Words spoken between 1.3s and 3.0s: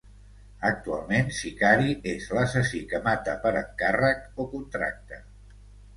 sicari és l'assassí